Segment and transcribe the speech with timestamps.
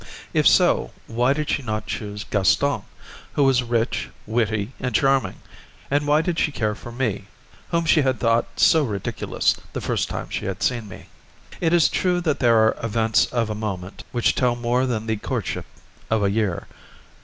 [0.33, 2.81] If so, why did she not choose Gaston,
[3.33, 5.35] who was rich, witty, and charming,
[5.91, 7.25] and why did she care for me,
[7.69, 11.05] whom she had thought so ridiculous the first time she had seen me?
[11.59, 15.17] It is true that there are events of a moment which tell more than the
[15.17, 15.65] courtship
[16.09, 16.67] of a year.